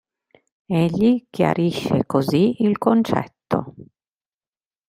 [0.65, 3.75] Egli chiarisce così il concetto.